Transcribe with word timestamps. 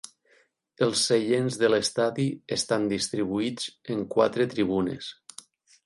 Els 0.85 1.03
seients 1.09 1.57
de 1.65 1.69
l'estadi 1.73 2.25
estan 2.57 2.89
distribuïts 2.95 3.71
en 3.97 4.05
quatre 4.17 4.53
tribunes. 4.57 5.17